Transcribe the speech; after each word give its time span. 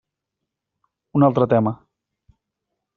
Un 1.19 1.27
altre 1.29 1.49
tema. 1.55 1.77